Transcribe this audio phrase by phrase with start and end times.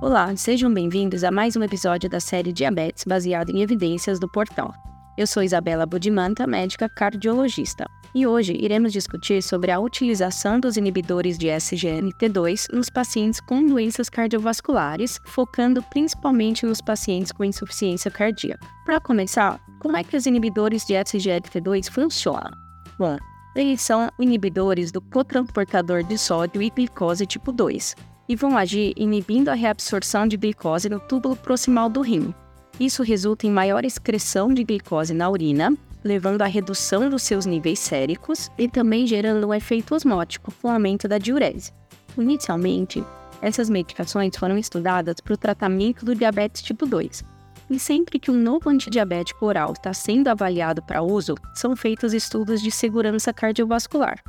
[0.00, 4.72] Olá, sejam bem-vindos a mais um episódio da série Diabetes baseado em evidências do portal.
[5.16, 7.84] Eu sou Isabela Budimanta, médica cardiologista,
[8.14, 14.08] e hoje iremos discutir sobre a utilização dos inibidores de SGLT2 nos pacientes com doenças
[14.08, 18.64] cardiovasculares, focando principalmente nos pacientes com insuficiência cardíaca.
[18.84, 22.52] Para começar, como é que os inibidores de SGLT2 funcionam?
[22.96, 23.18] Bom,
[23.56, 27.96] eles são inibidores do cotransportador de sódio e glicose tipo 2,
[28.28, 32.34] e vão agir inibindo a reabsorção de glicose no túbulo proximal do rim.
[32.78, 37.78] Isso resulta em maior excreção de glicose na urina, levando à redução dos seus níveis
[37.78, 41.72] séricos e também gerando um efeito osmótico com aumento da diurese.
[42.16, 43.02] Inicialmente,
[43.40, 47.24] essas medicações foram estudadas para o tratamento do diabetes tipo 2.
[47.70, 52.62] E sempre que um novo antidiabético oral está sendo avaliado para uso, são feitos estudos
[52.62, 54.22] de segurança cardiovascular.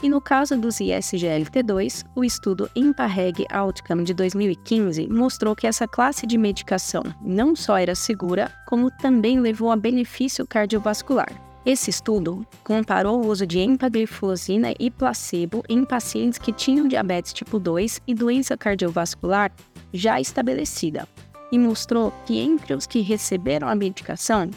[0.00, 6.24] E no caso dos ISGLT2, o estudo IMPA-REG Outcome de 2015 mostrou que essa classe
[6.24, 11.28] de medicação não só era segura, como também levou a benefício cardiovascular.
[11.66, 17.58] Esse estudo comparou o uso de empagliflozina e placebo em pacientes que tinham diabetes tipo
[17.58, 19.50] 2 e doença cardiovascular
[19.92, 21.08] já estabelecida,
[21.50, 24.48] e mostrou que entre os que receberam a medicação,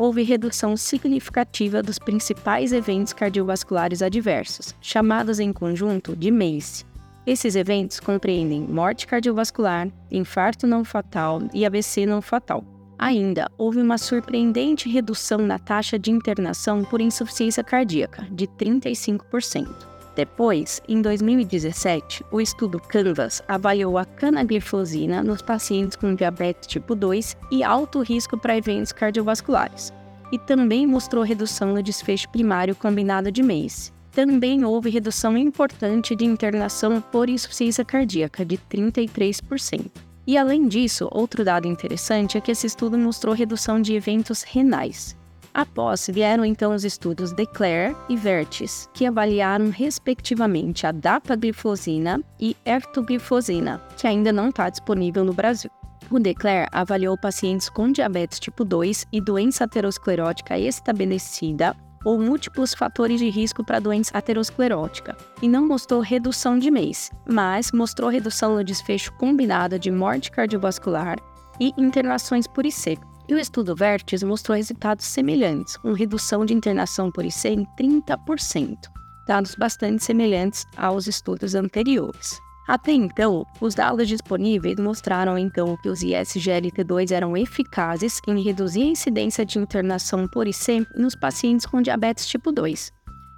[0.00, 6.86] houve redução significativa dos principais eventos cardiovasculares adversos, chamados em conjunto de MACE.
[7.26, 12.64] Esses eventos compreendem morte cardiovascular, infarto não fatal e AVC não fatal.
[12.98, 19.89] Ainda houve uma surpreendente redução na taxa de internação por insuficiência cardíaca, de 35%.
[20.20, 27.38] Depois, em 2017, o estudo Canvas avaliou a canagliflozina nos pacientes com diabetes tipo 2
[27.50, 29.90] e alto risco para eventos cardiovasculares,
[30.30, 33.94] e também mostrou redução no desfecho primário combinado de MACE.
[34.12, 39.90] Também houve redução importante de internação por insuficiência cardíaca, de 33%.
[40.26, 45.16] E além disso, outro dado interessante é que esse estudo mostrou redução de eventos renais,
[45.52, 53.80] Após vieram então os estudos Declare e Vertis, que avaliaram respectivamente a dapagliflozina e ertugliflozina,
[53.96, 55.70] que ainda não está disponível no Brasil.
[56.10, 63.20] O Declare avaliou pacientes com diabetes tipo 2 e doença aterosclerótica estabelecida ou múltiplos fatores
[63.20, 68.64] de risco para doença aterosclerótica, e não mostrou redução de MACE, mas mostrou redução no
[68.64, 71.18] desfecho combinado de morte cardiovascular
[71.60, 72.98] e internações por IC,
[73.30, 78.76] e o estudo Vertis mostrou resultados semelhantes, com redução de internação por IC em 30%,
[79.24, 82.40] dados bastante semelhantes aos estudos anteriores.
[82.66, 88.86] Até então, os dados disponíveis mostraram então que os ISGLT2 eram eficazes em reduzir a
[88.86, 92.92] incidência de internação por IC nos pacientes com diabetes tipo 2.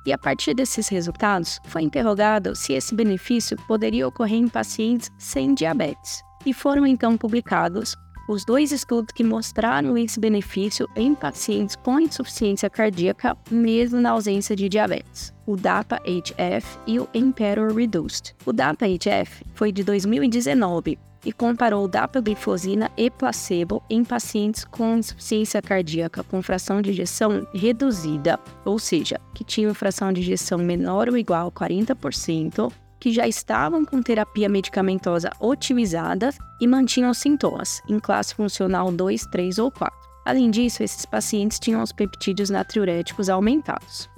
[0.06, 5.54] E a partir desses resultados, foi interrogado se esse benefício poderia ocorrer em pacientes sem
[5.54, 6.22] diabetes.
[6.44, 7.94] E foram então publicados
[8.28, 14.54] os dois estudos que mostraram esse benefício em pacientes com insuficiência cardíaca, mesmo na ausência
[14.54, 18.34] de diabetes, o DAPA-HF e o Emperor Reduced.
[18.46, 26.22] O DAPA-HF foi de 2019 e comparou dapagliflozina e placebo em pacientes com insuficiência cardíaca
[26.24, 31.48] com fração de ejeção reduzida, ou seja, que tinham fração de ejeção menor ou igual
[31.48, 36.30] a 40%, que já estavam com terapia medicamentosa otimizada
[36.60, 39.92] e mantinham sintomas, em classe funcional 2, 3 ou 4.
[40.24, 44.08] Além disso, esses pacientes tinham os peptídeos natriuréticos aumentados.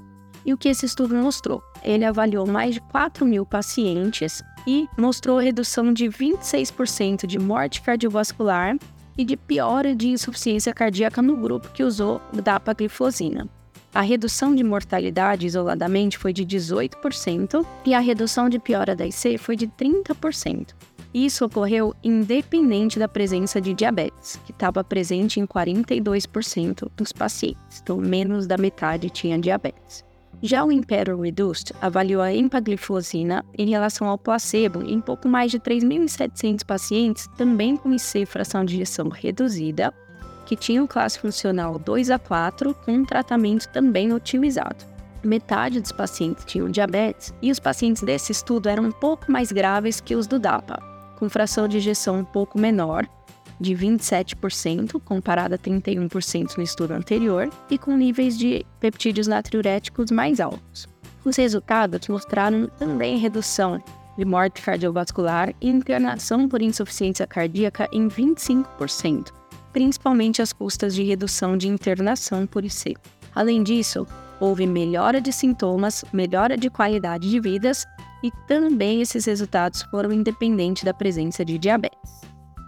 [0.44, 1.62] E o que esse estudo mostrou?
[1.82, 8.76] Ele avaliou mais de 4 mil pacientes e mostrou redução de 26% de morte cardiovascular
[9.16, 13.48] e de piora de insuficiência cardíaca no grupo que usou dapagliflozina.
[13.94, 19.38] A redução de mortalidade isoladamente foi de 18% e a redução de piora da IC
[19.38, 20.75] foi de 30%.
[21.15, 27.97] Isso ocorreu independente da presença de diabetes, que estava presente em 42% dos pacientes, então
[27.97, 30.05] menos da metade tinha diabetes.
[30.43, 35.61] Já o Imperial Reduced avaliou a empagliflozina em relação ao placebo em pouco mais de
[35.61, 39.94] 3.700 pacientes, também com IC fração de injeção reduzida,
[40.54, 44.84] que tinham classe funcional 2 a 4 com um tratamento também otimizado.
[45.24, 50.00] Metade dos pacientes tinham diabetes e os pacientes desse estudo eram um pouco mais graves
[50.00, 50.80] que os do DAPA,
[51.18, 53.04] com fração de ejeção um pouco menor,
[53.60, 60.40] de 27%, comparada a 31% no estudo anterior, e com níveis de peptídeos natriuréticos mais
[60.40, 60.86] altos.
[61.24, 63.82] Os resultados mostraram também redução
[64.16, 69.32] de morte cardiovascular e internação por insuficiência cardíaca em 25%,
[69.75, 72.94] principalmente às custas de redução de internação por IC.
[73.35, 74.06] Além disso,
[74.41, 77.85] houve melhora de sintomas, melhora de qualidade de vidas
[78.23, 82.23] e também esses resultados foram independentes da presença de diabetes.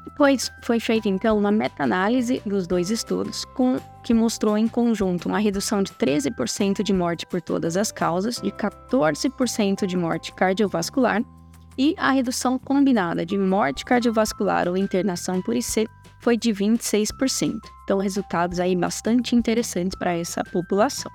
[0.04, 5.38] Depois foi feita então uma meta-análise dos dois estudos, com, que mostrou em conjunto uma
[5.38, 11.22] redução de 13% de morte por todas as causas, de 14% de morte cardiovascular
[11.78, 15.86] e a redução combinada de morte cardiovascular ou internação por IC
[16.20, 17.58] foi de 26%.
[17.84, 21.10] Então, resultados aí bastante interessantes para essa população.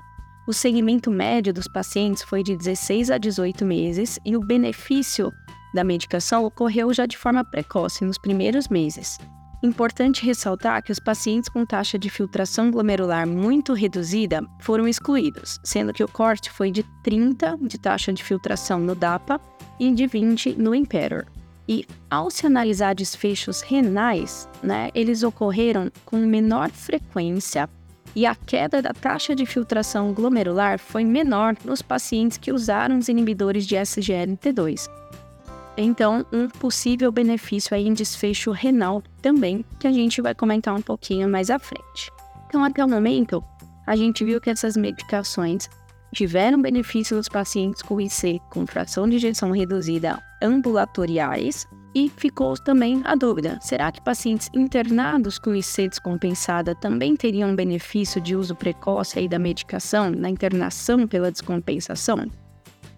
[0.48, 5.32] O segmento médio dos pacientes foi de 16 a 18 meses e o benefício
[5.74, 9.18] da medicação ocorreu já de forma precoce, nos primeiros meses.
[9.64, 15.94] Importante ressaltar que os pacientes com taxa de filtração glomerular muito reduzida foram excluídos, sendo
[15.94, 19.40] que o corte foi de 30 de taxa de filtração no DAPA
[19.80, 21.26] e de 20 no Imperor.
[21.68, 27.70] E ao se analisar desfechos renais, né, eles ocorreram com menor frequência
[28.16, 33.08] e a queda da taxa de filtração glomerular foi menor nos pacientes que usaram os
[33.08, 34.90] inibidores de SGLT2.
[35.78, 40.82] Então, um possível benefício aí em desfecho renal também, que a gente vai comentar um
[40.82, 42.12] pouquinho mais à frente.
[42.48, 43.42] Então, até o momento,
[43.88, 45.70] a gente viu que essas medicações
[46.14, 53.02] tiveram benefício nos pacientes com IC com fração de injeção reduzida ambulatoriais e ficou também
[53.04, 59.20] a dúvida: será que pacientes internados com IC descompensada também teriam benefício de uso precoce
[59.20, 62.26] aí da medicação na internação pela descompensação?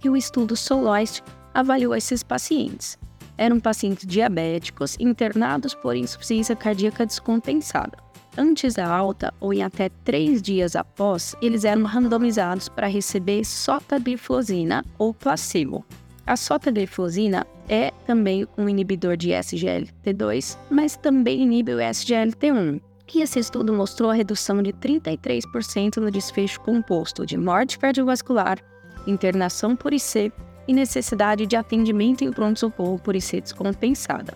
[0.04, 1.24] E o estudo Soloist
[1.54, 2.98] avaliou esses pacientes.
[3.38, 8.03] Eram pacientes diabéticos internados por insuficiência cardíaca descompensada.
[8.36, 14.84] Antes da alta, ou em até três dias após, eles eram randomizados para receber sotagliflozina
[14.98, 15.86] ou placebo.
[16.26, 22.82] A sotagliflozina é também um inibidor de SGLT2, mas também inibe o SGLT1.
[23.14, 28.58] E esse estudo mostrou a redução de 33% no desfecho composto de morte cardiovascular,
[29.06, 30.32] internação por IC
[30.68, 34.36] e necessidade de atendimento em pronto-socorro por IC descompensada.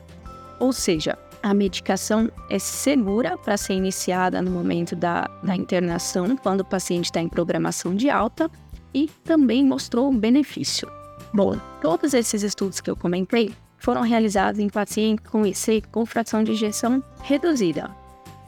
[0.59, 1.17] Ou seja,
[1.47, 7.05] a medicação é segura para ser iniciada no momento da, da internação, quando o paciente
[7.05, 8.51] está em programação de alta,
[8.93, 10.91] e também mostrou um benefício.
[11.33, 16.43] Bom, todos esses estudos que eu comentei foram realizados em pacientes com IC com fração
[16.43, 17.89] de injeção reduzida.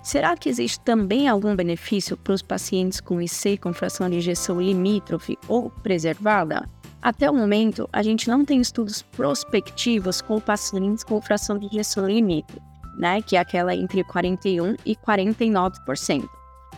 [0.04, 4.60] Será que existe também algum benefício para os pacientes com IC com fração de injeção
[4.60, 6.68] limítrofe ou preservada?
[7.02, 12.06] Até o momento, a gente não tem estudos prospectivos com pacientes com fração de injeção
[12.06, 12.60] limítrofe,
[12.98, 16.30] né, que é aquela entre 41 e 49%.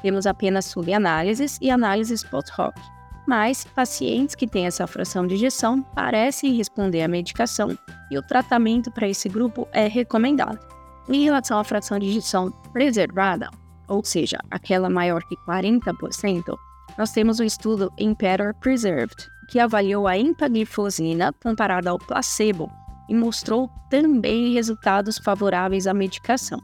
[0.02, 2.74] Temos apenas subanálises e análises post-hoc
[3.32, 7.78] mas pacientes que têm essa fração de injeção parecem responder à medicação
[8.10, 10.60] e o tratamento para esse grupo é recomendado.
[11.08, 13.50] Em relação à fração de injeção preservada,
[13.88, 16.56] ou seja, aquela maior que 40%,
[16.98, 19.16] nós temos o estudo Impetor Preserved,
[19.50, 22.70] que avaliou a empagliflozina comparada ao placebo
[23.12, 26.60] e mostrou também resultados favoráveis à medicação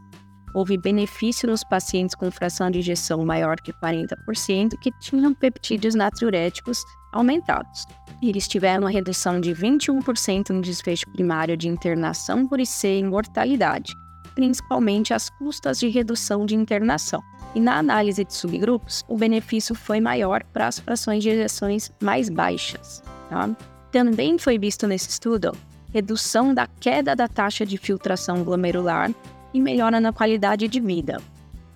[0.58, 6.84] houve benefício nos pacientes com fração de injeção maior que 40% que tinham peptídeos natriuréticos
[7.14, 7.86] aumentados.
[8.24, 13.94] Eles tiveram uma redução de 21% no desfecho primário de internação por IC e mortalidade,
[14.34, 17.22] principalmente às custas de redução de internação.
[17.54, 22.30] E na análise de subgrupos, o benefício foi maior para as frações de injeções mais
[22.30, 23.04] baixas.
[23.30, 23.50] Tá?
[23.92, 25.56] Também foi visto nesse estudo
[25.98, 29.12] redução da queda da taxa de filtração glomerular
[29.52, 31.20] e melhora na qualidade de vida.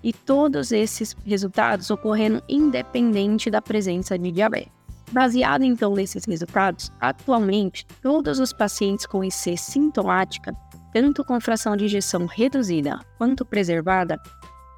[0.03, 4.71] E todos esses resultados ocorreram independente da presença de diabetes.
[5.11, 10.55] Baseado então nesses resultados, atualmente todos os pacientes com IC sintomática,
[10.93, 14.21] tanto com fração de injeção reduzida quanto preservada,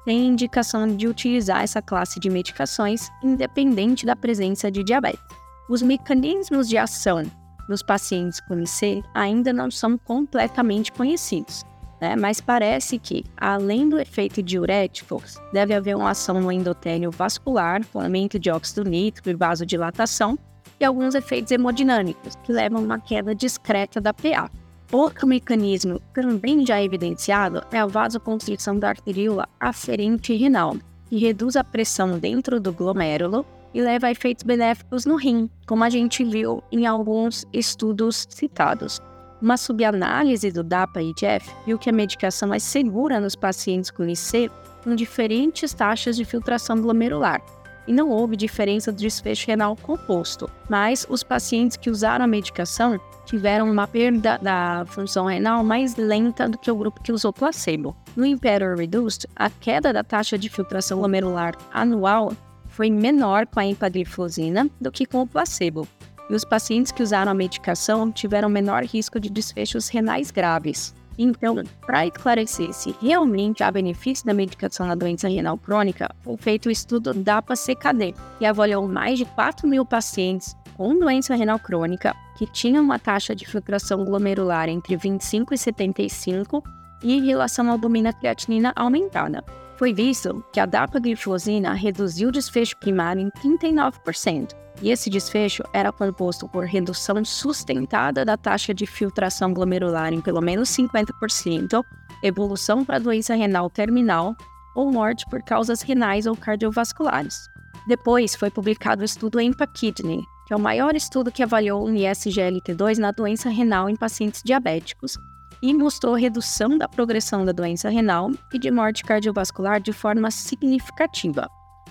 [0.06, 5.20] têm indicação de utilizar essa classe de medicações independente da presença de diabetes.
[5.68, 7.24] Os mecanismos de ação
[7.68, 11.64] nos pacientes com IC ainda não são completamente conhecidos,
[12.00, 12.16] né?
[12.16, 18.00] Mas parece que, além do efeito diurético, deve haver uma ação no endotélio vascular, com
[18.00, 20.38] aumento de óxido nítrico e vasodilatação,
[20.78, 24.50] e alguns efeitos hemodinâmicos, que levam a uma queda discreta da PA.
[24.92, 30.76] Outro mecanismo também já evidenciado é a vasoconstrição da arteríola aferente renal,
[31.08, 35.84] que reduz a pressão dentro do glomérulo e leva a efeitos benéficos no rim, como
[35.84, 39.02] a gente viu em alguns estudos citados.
[39.42, 44.50] Uma subanálise do DAPA-IGF viu que a medicação é segura nos pacientes com IC
[44.84, 47.42] com diferentes taxas de filtração glomerular,
[47.86, 52.98] e não houve diferença do desfecho renal composto, mas os pacientes que usaram a medicação
[53.26, 57.96] tiveram uma perda da função renal mais lenta do que o grupo que usou placebo.
[58.14, 62.32] No Imperial Reduced, a queda da taxa de filtração glomerular anual
[62.74, 65.86] foi menor com a empagliflozina do que com o placebo,
[66.28, 70.94] e os pacientes que usaram a medicação tiveram menor risco de desfechos renais graves.
[71.16, 76.66] Então, para esclarecer se realmente há benefício da medicação na doença renal crônica, foi feito
[76.66, 82.46] o estudo DAPA-CKD, que avaliou mais de 4 mil pacientes com doença renal crônica que
[82.46, 86.64] tinham uma taxa de filtração glomerular entre 25 e 75
[87.04, 89.44] e relação albumina-creatinina aumentada.
[89.76, 95.90] Foi visto que a dapagliflozina reduziu o desfecho primário em 39%, e esse desfecho era
[95.90, 101.82] composto por redução sustentada da taxa de filtração glomerular em pelo menos 50%,
[102.22, 104.36] evolução para doença renal terminal
[104.76, 107.48] ou morte por causas renais ou cardiovasculares.
[107.88, 112.98] Depois foi publicado o estudo EMPA-Kidney, que é o maior estudo que avaliou o ISGLT2
[112.98, 115.18] na doença renal em pacientes diabéticos
[115.64, 121.48] e mostrou redução da progressão da doença renal e de morte cardiovascular de forma significativa.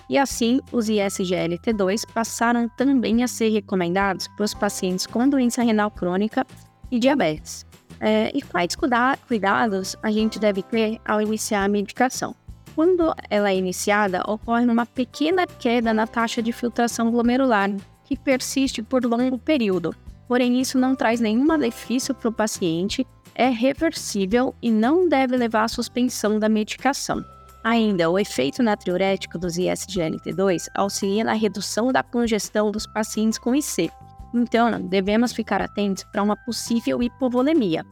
[0.08, 5.90] E assim, os ISGLT2 passaram também a ser recomendados para os pacientes com doença renal
[5.90, 6.46] crônica
[6.88, 7.66] e diabetes.
[7.98, 12.32] É, e quais cuidados a gente deve ter ao iniciar a medicação?
[12.76, 17.72] Quando ela é iniciada, ocorre uma pequena queda na taxa de filtração glomerular,
[18.04, 19.92] que persiste por longo período.
[20.28, 23.04] Porém, isso não traz nenhum malefício para o paciente,
[23.34, 27.24] é reversível e não deve levar à suspensão da medicação.
[27.64, 33.90] Ainda, o efeito natriurético dos ISGLT2 auxilia na redução da congestão dos pacientes com IC.
[34.34, 37.84] Então, devemos ficar atentos para uma possível hipovolemia.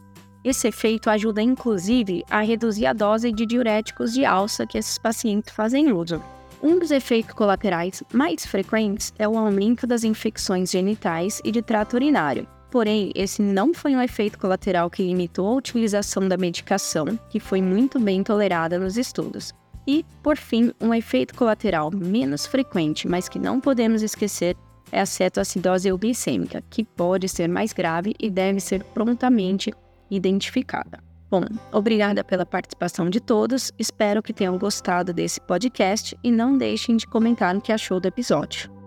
[0.45, 5.55] Esse efeito ajuda inclusive a reduzir a dose de diuréticos de alça que esses pacientes
[5.55, 6.23] fazem uso.
[6.61, 11.95] Um dos efeitos colaterais mais frequentes é o aumento das infecções genitais e de trato
[11.95, 12.47] urinário.
[12.73, 17.61] Porém, esse não foi um efeito colateral que limitou a utilização da medicação, que foi
[17.61, 19.53] muito bem tolerada nos estudos.
[19.87, 24.57] E, por fim, um efeito colateral menos frequente, mas que não podemos esquecer,
[24.91, 29.71] é a cetoacidose euglicêmica, que pode ser mais grave e deve ser prontamente
[30.11, 30.99] identificada.
[31.31, 33.71] Bom, obrigada pela participação de todos.
[33.79, 38.09] Espero que tenham gostado desse podcast e não deixem de comentar o que achou do
[38.09, 38.82] episódio.